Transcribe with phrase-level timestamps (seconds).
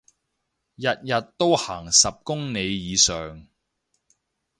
[0.03, 0.03] 日
[1.03, 3.45] 日都行十公里以上